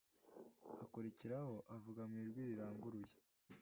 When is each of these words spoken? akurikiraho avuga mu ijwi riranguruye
akurikiraho 0.83 1.55
avuga 1.75 2.01
mu 2.09 2.15
ijwi 2.23 2.41
riranguruye 2.49 3.13